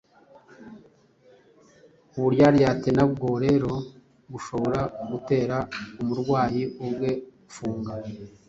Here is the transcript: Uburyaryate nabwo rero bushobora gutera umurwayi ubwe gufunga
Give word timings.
Uburyaryate 2.17 2.89
nabwo 2.97 3.29
rero 3.45 3.71
bushobora 4.31 4.81
gutera 5.11 5.57
umurwayi 6.01 6.63
ubwe 6.85 7.09
gufunga 7.43 7.91